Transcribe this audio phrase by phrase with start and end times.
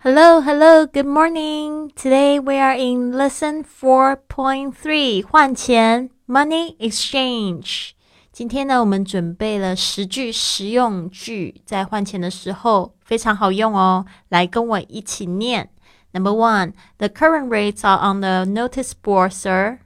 [0.00, 1.90] Hello, hello, good morning.
[1.96, 7.90] Today we are in lesson 4.3换钱 money exchange.
[8.30, 14.04] 今天呢，我们准备了十句实用句，在换钱的时候非常好用哦。
[14.28, 15.70] 来跟我一起念。
[16.12, 19.78] Number one, the current rates are on the notice board, sir.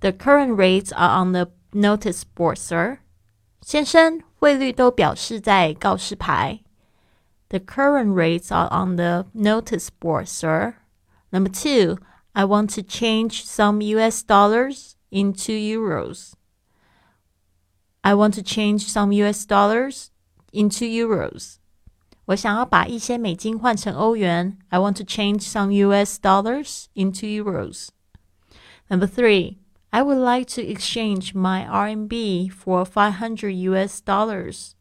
[0.00, 2.98] The current rates are on the notice board, sir.
[3.62, 6.60] 先生，汇率都表示在告示牌。
[7.50, 10.76] the current rates are on the notice board, sir.
[11.32, 11.98] Number two,
[12.34, 16.34] I want to change some US dollars into euros.
[18.02, 20.10] I want to change some US dollars
[20.52, 21.58] into euros.
[22.26, 24.58] 我想要把一些美金换成欧元。
[24.68, 27.88] I want to change some US dollars into euros.
[28.88, 29.58] Number three,
[29.90, 34.74] I would like to exchange my RMB for 500 US dollars.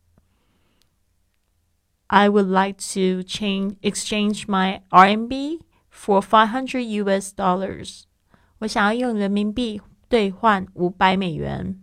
[2.09, 5.59] I would like to change exchange my RMB
[5.89, 8.03] for five hundred US dollars.
[8.59, 11.81] 我想要用人民币兑换五百美元。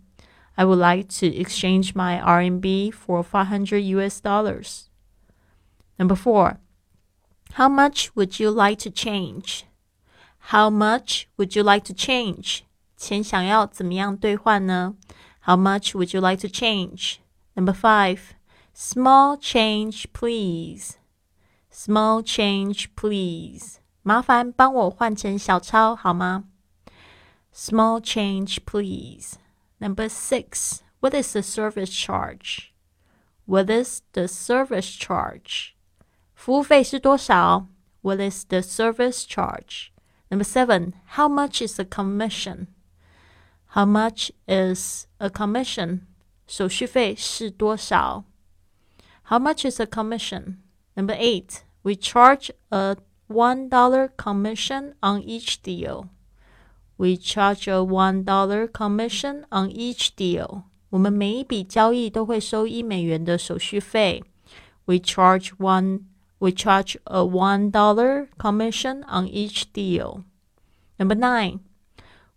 [0.55, 4.89] I would like to exchange my RMB for five hundred US dollars.
[5.97, 6.59] Number four.
[7.55, 9.63] How much would you like to change?
[10.53, 12.61] How much would you like to change?
[12.97, 14.97] 钱想要怎么样兑换呢？
[15.45, 17.17] How much would you like to change?
[17.55, 18.19] Number five.
[18.73, 20.99] Small change, please.
[21.71, 23.79] Small change, please.
[24.03, 26.45] 麻烦帮我换成小钞好吗？
[27.53, 29.35] Small change, please.
[29.79, 30.81] Number six.
[31.01, 32.73] What is the service charge?
[33.47, 35.75] What is the service charge?
[36.35, 37.67] 服务费是多少？
[38.03, 39.89] What is the service charge?
[40.31, 40.93] Number seven.
[41.17, 42.69] How much is a commission?
[43.75, 46.01] How much is a commission?
[46.47, 48.25] 手续费是多少
[49.33, 50.59] ？how much is a commission?
[50.97, 52.97] Number eight, we charge a
[53.31, 56.09] $1 commission on each deal.
[56.97, 60.65] We charge a $1 commission on each deal.
[60.91, 64.23] 我们每一笔交易都会收一美元的手续费。
[64.87, 66.05] We charge one.
[66.39, 70.23] We charge a one dollar commission on each deal.
[70.99, 71.61] Number nine.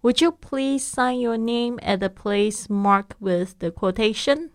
[0.01, 4.49] Would you please sign your name at the place marked with the quotation?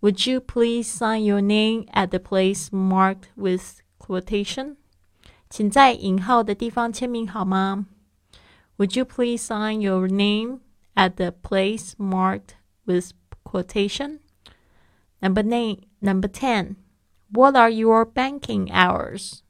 [0.00, 4.76] Would you please sign your name at the place marked with quotation?
[5.48, 7.86] 请在引号的地方签名好吗？
[8.78, 10.60] Would you please sign your name
[10.94, 13.12] at the place marked with
[13.44, 14.20] quotation?
[15.20, 16.76] Number nine, number ten.
[17.30, 19.42] What are your banking hours?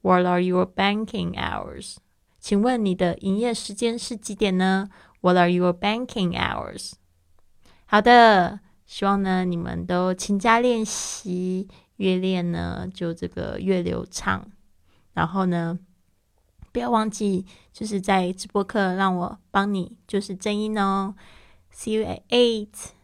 [0.00, 1.96] What are your banking hours?
[2.40, 4.88] 请问你的营业时间是几点呢？
[5.20, 6.92] What are your banking hours?
[7.84, 8.60] 好的。
[8.89, 11.67] 希望呢，你们都勤加练习，
[11.97, 14.49] 越练呢就这个越流畅。
[15.13, 15.77] 然后呢，
[16.71, 21.13] 不要忘记，就是在直播课让我帮你就是正音哦。
[21.71, 22.98] See you at eight.